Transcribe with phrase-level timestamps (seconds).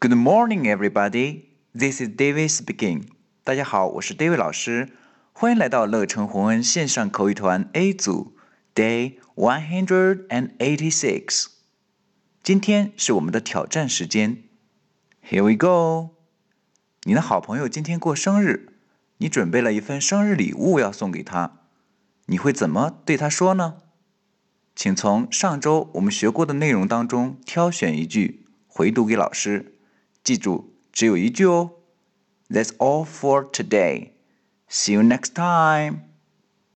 [0.00, 1.48] Good morning, everybody.
[1.74, 3.08] This is David speaking.
[3.42, 4.90] 大家好，我是 David 老师，
[5.32, 8.36] 欢迎来到乐成宏恩线上口语团 A 组
[8.76, 11.46] Day one hundred and eighty-six。
[12.44, 14.44] 今天是我们的挑战时间。
[15.28, 16.10] Here we go.
[17.02, 18.74] 你的好朋友今天过生日，
[19.16, 21.62] 你准备了一份生日礼物要送给他，
[22.26, 23.78] 你会怎么对他说呢？
[24.76, 29.74] 请从上周我们学过的内容当中挑选一句回读给老师。
[30.27, 31.71] 记住，只有一句哦。
[32.49, 34.11] That's all for today.
[34.69, 36.01] See you next time.